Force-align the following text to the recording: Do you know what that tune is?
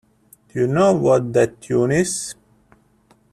Do 0.47 0.59
you 0.61 0.65
know 0.65 0.93
what 0.93 1.31
that 1.33 1.61
tune 1.61 1.91
is? 1.91 2.33